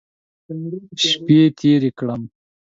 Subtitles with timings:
[1.07, 2.21] شپې تېرې کړم.